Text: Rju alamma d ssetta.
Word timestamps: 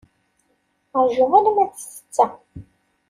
Rju 1.03 1.23
alamma 1.37 1.65
d 1.71 1.73
ssetta. 1.77 2.25